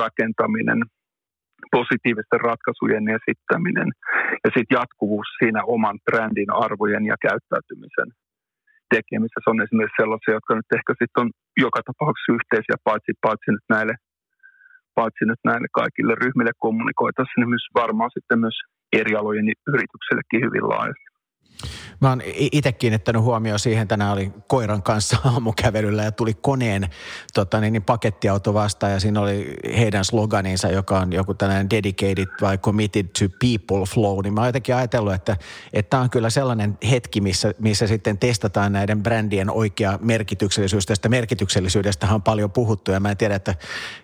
[0.00, 0.80] rakentaminen–
[1.70, 3.88] positiivisten ratkaisujen esittäminen
[4.44, 8.08] ja sitten jatkuvuus siinä oman brändin arvojen ja käyttäytymisen
[8.94, 11.30] tekemisessä on esimerkiksi sellaisia, jotka nyt ehkä sitten on
[11.64, 13.94] joka tapauksessa yhteisiä, paitsi, paitsi, nyt näille,
[15.00, 18.58] paitsi nyt näille kaikille ryhmille kommunikoitaisiin, niin myös varmaan sitten myös
[19.00, 21.11] eri alojen yrityksillekin hyvin laajasti.
[22.00, 26.88] Mä oon itse kiinnittänyt huomioon siihen, tänään oli koiran kanssa aamukävelyllä ja tuli koneen
[27.34, 32.28] tota, niin, niin pakettiauto vastaan ja siinä oli heidän sloganinsa, joka on joku tällainen dedicated
[32.40, 35.36] vai committed to people flow, niin mä oon jotenkin ajatellut, että
[35.90, 40.86] tämä on kyllä sellainen hetki, missä, missä sitten testataan näiden brändien oikea merkityksellisyys.
[40.86, 43.54] Tästä merkityksellisyydestä on paljon puhuttu ja mä en tiedä, että,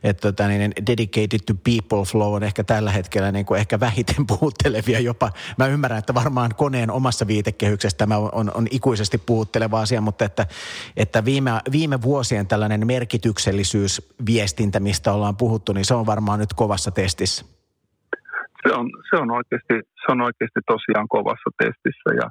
[0.02, 4.26] että tota, niin dedicated to people flow on ehkä tällä hetkellä niin kuin ehkä vähiten
[4.38, 5.30] puhuttelevia jopa.
[5.58, 10.44] Mä ymmärrän, että varmaan koneen omassa viitekehyksestä tämä on, on ikuisesti puhutteleva asia, mutta että,
[10.96, 16.90] että viime, viime vuosien tällainen merkityksellisyysviestintä, mistä ollaan puhuttu, niin se on varmaan nyt kovassa
[16.90, 17.46] testissä.
[18.62, 22.26] Se on, se on, oikeasti, se on oikeasti tosiaan kovassa testissä ja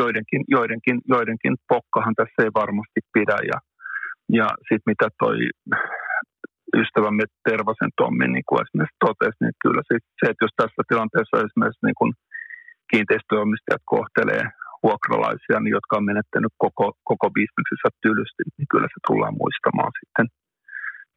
[0.00, 3.58] joidenkin, joidenkin, joidenkin pokkahan tässä ei varmasti pidä ja,
[4.38, 5.36] ja sitten mitä toi
[6.80, 9.94] ystävämme Tervasen Tommi niin kuin esimerkiksi totesi, niin kyllä se,
[10.30, 12.12] että jos tässä tilanteessa esimerkiksi niin kuin
[12.90, 14.44] kiinteistöomistajat kohtelee
[14.82, 20.26] vuokralaisia, niin jotka on menettänyt koko, koko bisneksessä tylysti, niin kyllä se tullaan muistamaan sitten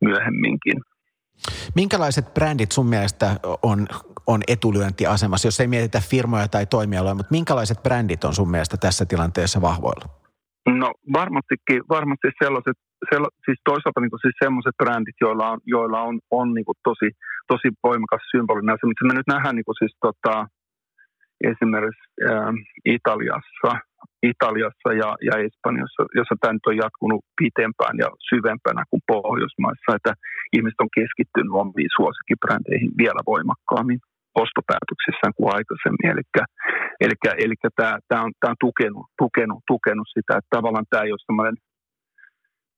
[0.07, 0.77] myöhemminkin.
[1.75, 3.27] Minkälaiset brändit sun mielestä
[3.61, 3.87] on,
[4.27, 9.05] on etulyöntiasemassa, jos ei mietitä firmoja tai toimialoja, mutta minkälaiset brändit on sun mielestä tässä
[9.05, 10.05] tilanteessa vahvoilla?
[10.81, 12.77] No varmastikin, varmasti sellaiset
[13.09, 17.09] sella, siis toisaalta niin siis sellaiset brändit, joilla on, joilla on, on niin tosi,
[17.47, 18.77] tosi voimakas symbolinen.
[18.83, 20.47] Mutta me nyt nähdään niin siis tota,
[21.51, 22.53] esimerkiksi ää,
[22.97, 23.69] Italiassa,
[24.33, 30.13] Italiassa ja, ja Espanjassa, jossa tämä on jatkunut pitempään ja syvempänä kuin Pohjoismaissa, että
[30.55, 33.99] ihmiset on keskittynyt omiin suosikkibrändeihin vielä voimakkaammin
[34.43, 36.09] ostopäätöksissään kuin aikaisemmin.
[36.13, 36.25] Eli,
[37.03, 41.13] eli, eli tämä, tämä, on, tämä on tukenut, tukenut, tukenut sitä, että tavallaan tämä ei
[41.15, 41.57] ole sellainen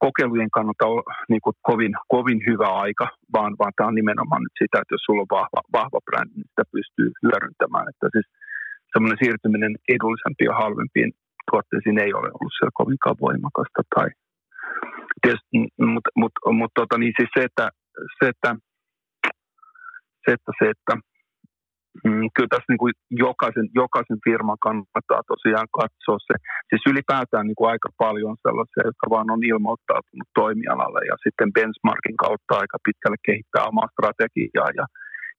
[0.06, 4.56] kokeilujen kannalta on niin kuin kovin, kovin hyvä aika, vaan, vaan tämä on nimenomaan nyt
[4.62, 7.86] sitä, että jos sulla on vahva, vahva brändi, niin sitä pystyy hyödyntämään.
[7.92, 8.28] Että siis
[8.94, 11.12] semmoinen siirtyminen edullisempiin ja halvempiin
[11.50, 13.82] tuotteisiin ei ole ollut siellä kovinkaan voimakasta.
[13.96, 14.08] Tai
[15.22, 15.58] tietysti,
[15.94, 17.66] mutta mut, mut, tota, niin siis se, että,
[18.18, 18.50] se, että,
[20.24, 20.94] se, että, se, että
[22.08, 22.94] Mm, kyllä tässä niin kuin
[23.28, 26.36] jokaisen, jokaisen firman kannattaa tosiaan katsoa se.
[26.70, 32.18] Siis ylipäätään niin kuin aika paljon sellaisia, jotka vaan on ilmoittautunut toimialalle ja sitten benchmarkin
[32.26, 34.86] kautta aika pitkälle kehittää omaa strategiaa ja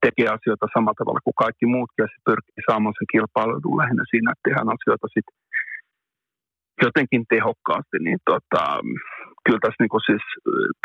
[0.04, 4.28] tekee asioita samalla tavalla kuin kaikki muutkin ja sitten pyrkii saamaan sen kilpailun lähinnä siinä,
[4.32, 5.36] että tehdään asioita sitten
[6.86, 8.62] jotenkin tehokkaasti, niin tota,
[9.44, 10.24] kyllä tässä niin siis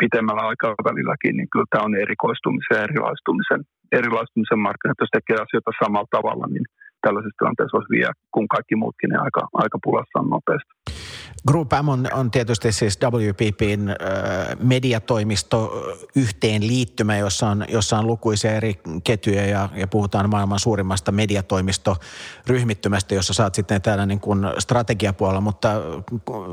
[0.00, 3.60] pitemmällä aikavälilläkin, niin kyllä tämä on erikoistumisen ja erilaistumisen
[3.92, 6.66] erilaistumisen markkinat, jos tekee asioita samalla tavalla, niin
[7.04, 10.72] tällaisessa tilanteessa olisi vielä, kun kaikki muutkin, ne aika, aika pulassa on nopeasti.
[11.46, 13.96] Group M on, on tietysti siis WPPin äh,
[14.60, 15.72] mediatoimisto
[16.16, 23.34] yhteenliittymä, jossa on, jossa on lukuisia eri ketjuja ja, ja puhutaan maailman suurimmasta mediatoimistoryhmittymästä, jossa
[23.34, 25.72] saat sitten täällä niin kuin strategiapuolella, mutta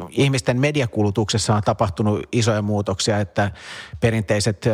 [0.09, 3.51] ihmisten mediakulutuksessa on tapahtunut isoja muutoksia, että
[3.99, 4.65] perinteiset,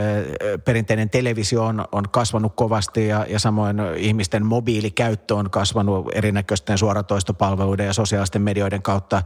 [0.65, 7.85] perinteinen televisio on, on kasvanut kovasti ja, ja samoin ihmisten mobiilikäyttö on kasvanut erinäköisten suoratoistopalveluiden
[7.85, 9.23] ja sosiaalisten medioiden kautta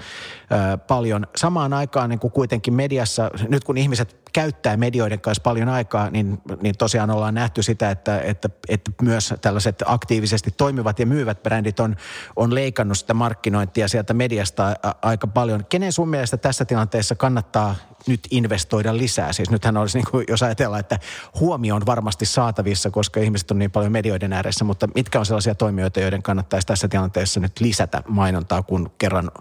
[0.87, 1.27] paljon.
[1.35, 6.41] Samaan aikaan niin kuin kuitenkin mediassa, nyt kun ihmiset käyttää medioiden kanssa paljon aikaa, niin,
[6.61, 11.79] niin tosiaan ollaan nähty sitä, että, että, että myös tällaiset aktiivisesti toimivat ja myyvät brändit
[11.79, 11.95] on,
[12.35, 15.65] on leikannut sitä markkinointia sieltä mediasta aika paljon.
[15.65, 17.75] Kenen sun mielestä tässä tilanteessa kannattaa
[18.07, 19.33] nyt investoida lisää?
[19.33, 20.99] Siis nythän olisi, niin kuin, jos ajatellaan, että
[21.39, 25.55] huomio on varmasti saatavissa, koska ihmiset on niin paljon medioiden ääressä, mutta mitkä on sellaisia
[25.55, 29.31] toimijoita, joiden kannattaisi tässä tilanteessa nyt lisätä mainontaa, kun kerran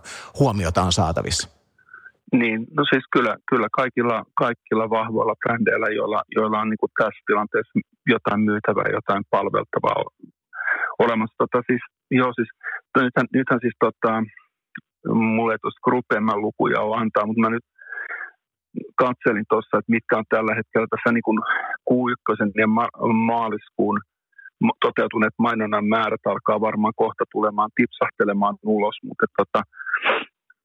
[0.73, 1.49] huomiota on saatavissa?
[2.33, 7.23] Niin, no siis kyllä, kyllä kaikilla, kaikilla vahvoilla brändeillä, joilla, joilla on niin kuin tässä
[7.27, 7.81] tilanteessa
[8.15, 9.97] jotain myytävää, jotain palveltavaa
[10.99, 11.37] olemassa.
[11.39, 12.51] Tota, siis, joo, siis,
[12.97, 14.13] nythän, nythän siis tota,
[15.35, 17.67] mulle ei tuosta lukuja ole antaa, mutta mä nyt
[19.05, 21.39] katselin tuossa, että mitkä on tällä hetkellä tässä niin kuin
[21.89, 22.99] Q1 ja ma-
[23.33, 23.99] maaliskuun
[24.85, 29.61] toteutuneet mainonnan määrät alkaa varmaan kohta tulemaan tipsahtelemaan ulos, mutta tota,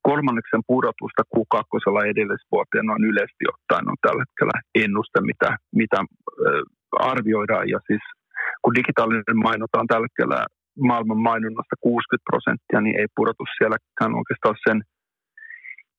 [0.09, 1.61] kolmanneksen pudotusta Q2
[2.11, 5.49] edellisvuoteen noin yleisesti ottaen on tällä hetkellä ennuste, mitä,
[5.81, 5.99] mitä
[7.11, 7.65] arvioidaan.
[7.73, 8.03] Ja siis
[8.61, 10.37] kun digitaalinen mainonta on tällä hetkellä
[10.91, 14.77] maailman mainonnasta 60 prosenttia, niin ei pudotus sielläkään oikeastaan sen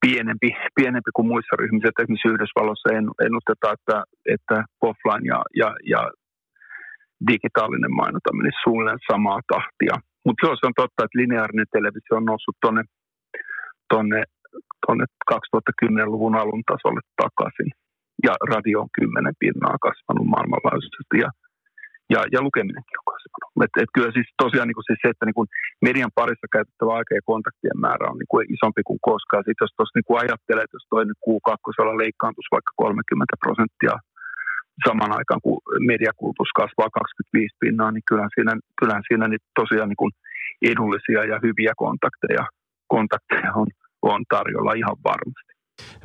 [0.05, 1.89] pienempi, pienempi kuin muissa ryhmissä.
[1.89, 2.89] Esimerkiksi Yhdysvalloissa
[3.27, 3.97] ennustetaan, että,
[4.35, 4.57] että
[4.89, 6.01] offline ja, ja, ja
[7.29, 9.95] digitaalinen mainonta menisi suunnilleen samaa tahtia.
[10.25, 12.83] Mutta se on totta, että lineaarinen televisio on noussut tuonne
[13.95, 14.21] tonne,
[14.87, 17.71] tonne 2010-luvun alun tasolle takaisin.
[18.27, 21.31] Ja radio on kymmenen pinnaa kasvanut maailmanlaajuisesti ja,
[22.15, 23.51] ja, ja lukeminenkin on kasvanut.
[23.65, 25.49] Et, et kyllä siis tosiaan niin kuin siis se, että niin kuin
[25.89, 29.45] median parissa käytettävä aika ja kontaktien määrä on niin kuin isompi kuin koskaan.
[29.45, 31.57] Sitten jos tuossa niin ajattelee, että jos toinen Q2
[32.03, 33.95] leikkaantuisi vaikka 30 prosenttia
[34.87, 35.59] saman aikaan, kun
[35.93, 40.13] mediakulutus kasvaa 25 pinnaa, niin kyllähän siinä, kyllähän siinä niin tosiaan niin kuin
[40.73, 42.45] edullisia ja hyviä kontakteja
[42.89, 43.67] kontakteja on,
[44.03, 45.58] on tarjolla ihan varmasti.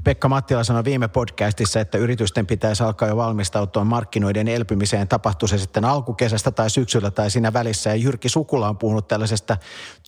[0.04, 5.58] Pekka Mattila sanoi viime podcastissa, että yritysten pitäisi alkaa jo valmistautua markkinoiden elpymiseen, tapahtuu se
[5.58, 7.90] sitten alkukesästä tai syksyllä tai siinä välissä.
[7.90, 9.58] Ja Jyrki Sukula on puhunut tällaisesta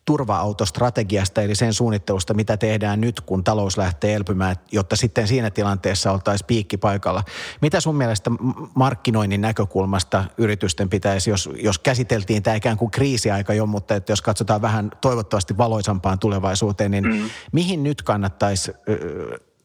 [0.05, 6.11] turva-autostrategiasta, eli sen suunnittelusta, mitä tehdään nyt, kun talous lähtee elpymään, jotta sitten siinä tilanteessa
[6.11, 7.23] oltaisiin piikki paikalla.
[7.61, 8.31] Mitä sun mielestä
[8.75, 14.21] markkinoinnin näkökulmasta yritysten pitäisi, jos, jos käsiteltiin tämä ikään kuin kriisiaika jo, mutta että jos
[14.21, 17.29] katsotaan vähän toivottavasti valoisampaan tulevaisuuteen, niin mm.
[17.51, 18.71] mihin nyt kannattaisi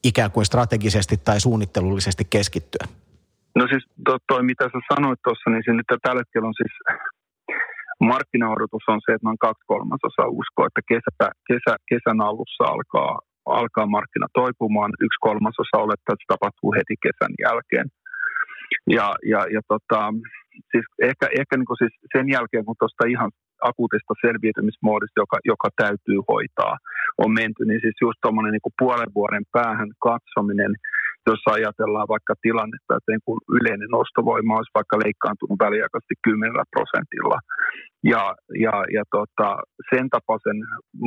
[0.04, 2.84] ikään kuin strategisesti tai suunnittelullisesti keskittyä?
[3.56, 6.74] No siis to, toi, mitä sä sanoit tuossa, niin se nyt tällä hetkellä on siis
[8.00, 11.10] markkinaodotus on se, että noin kaksi kolmasosaa uskoo, että kesä,
[11.48, 13.12] kesä, kesän alussa alkaa,
[13.46, 14.92] alkaa markkina toipumaan.
[15.06, 17.86] Yksi kolmasosa olettaa, että se tapahtuu heti kesän jälkeen.
[18.96, 20.00] Ja, ja, ja tota,
[20.70, 23.30] siis ehkä, ehkä niin kuin siis sen jälkeen, kun tuosta ihan
[23.68, 26.75] akuutista selviytymismoodista, joka, joka täytyy hoitaa,
[27.23, 30.73] on menty, niin siis just tuommoinen niin puolen vuoden päähän katsominen
[31.27, 37.38] jos ajatellaan vaikka tilannetta, että niin kun yleinen ostovoima olisi vaikka leikkaantunut väliaikaisesti 10 prosentilla.
[38.12, 38.25] Ja,
[38.64, 39.49] ja, ja tota,
[39.90, 40.59] sen tapaisen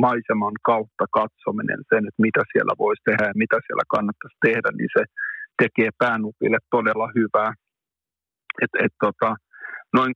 [0.06, 4.92] maiseman kautta katsominen, sen, että mitä siellä voisi tehdä ja mitä siellä kannattaisi tehdä, niin
[4.96, 5.02] se
[5.62, 7.50] tekee päänupille todella hyvää.
[8.62, 9.30] Et, et, tota,
[9.96, 10.12] noin,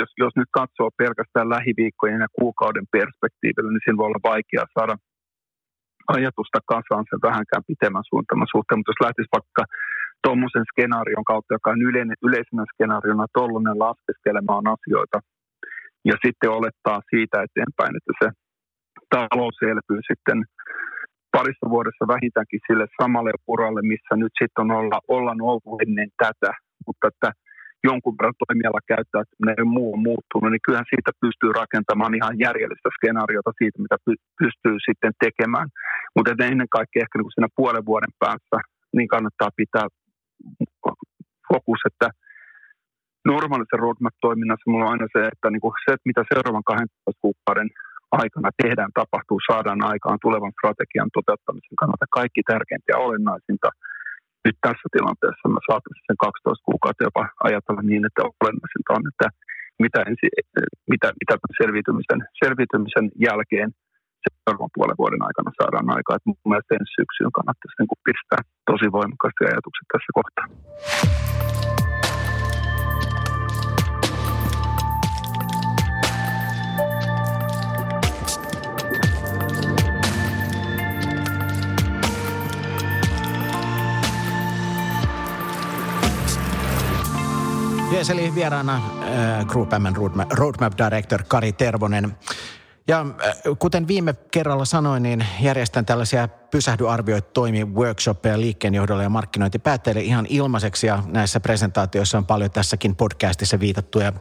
[0.00, 4.94] jos, jos nyt katsoo pelkästään lähiviikkojen ja kuukauden perspektiivillä, niin siinä voi olla vaikea saada
[6.16, 9.62] ajatusta kasaan sen vähänkään pitemmän suunnitelman suhteen, mutta jos lähtisi vaikka
[10.24, 15.18] tuommoisen skenaarion kautta, joka on yleinen, yleisenä skenaariona tuollainen laskeskelemaan asioita,
[16.10, 18.26] ja sitten olettaa siitä eteenpäin, että se
[19.14, 20.38] talous elpyy sitten
[21.36, 26.52] parissa vuodessa vähintäänkin sille samalle uralle, missä nyt sitten on olla, ollaan oltu ennen tätä,
[26.86, 27.28] mutta että
[27.88, 33.52] jonkun verran toimiala käyttäytyminen muu on muuttunut, niin kyllähän siitä pystyy rakentamaan ihan järjellistä skenaariota
[33.58, 33.96] siitä, mitä
[34.40, 35.68] pystyy sitten tekemään.
[36.14, 38.56] Mutta ennen kaikkea ehkä niin siinä puolen vuoden päässä
[38.96, 39.86] niin kannattaa pitää
[41.52, 42.08] fokus, että
[43.32, 47.68] normaalissa roadmap-toiminnassa mulla on aina se, että niin kuin se, että mitä seuraavan 12 kuukauden
[48.22, 53.68] aikana tehdään, tapahtuu, saadaan aikaan tulevan strategian toteuttamisen kannalta kaikki tärkeintä ja olennaisinta–
[54.44, 59.26] nyt tässä tilanteessa me saataisiin sen 12 kuukautta jopa ajatella niin, että olennaisinta on, että
[59.84, 60.26] mitä, ensi,
[60.92, 63.70] mitä, mitä selviytymisen, selviytymisen jälkeen
[64.24, 66.16] seuraavan puolen vuoden aikana saadaan aikaa.
[66.16, 70.46] Että mun mielestä ensi syksyyn kannattaisi niin pistää tosi voimakkaasti ajatukset tässä kohtaa.
[87.94, 92.16] Jees, eli vieraana äh, Group M Roadmap, Roadmap Director Kari Tervonen.
[92.88, 99.08] Ja äh, kuten viime kerralla sanoin, niin järjestän tällaisia Pysähdy arvioi toimi workshoppeja liikkeenjohdolle ja
[99.08, 104.12] markkinointipäätteille ihan ilmaiseksi ja näissä presentaatioissa on paljon tässäkin podcastissa viitattuja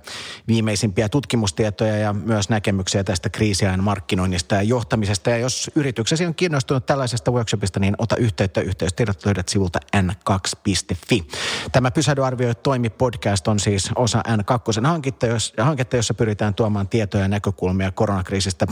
[0.48, 5.30] viimeisimpiä tutkimustietoja ja myös näkemyksiä tästä kriisiajan markkinoinnista ja johtamisesta.
[5.30, 8.62] Ja jos yrityksesi on kiinnostunut tällaisesta workshopista, niin ota yhteyttä.
[8.62, 11.28] Yhteystiedot löydät sivulta n2.fi.
[11.72, 17.24] Tämä Pysähdy arvioi toimi podcast on siis osa N2 hanketta, hanketta, jossa pyritään tuomaan tietoja
[17.24, 18.68] ja näkökulmia koronakriisistä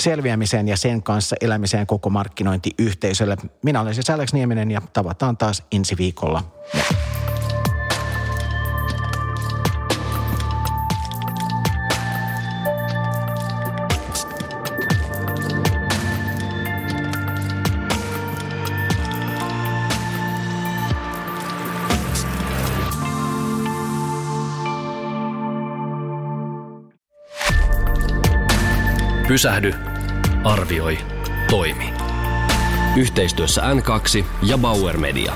[0.00, 3.36] selviämiseen ja sen kanssa elämiseen koko markkinointiyhteisöön yhteisölle.
[3.62, 6.42] Minä olen siis Alex Nieminen ja tavataan taas ensi viikolla.
[29.28, 29.74] Pysähdy,
[30.44, 30.98] arvioi,
[31.50, 31.99] toimi.
[32.96, 35.32] Yhteistyössä N2 ja Bauer Media.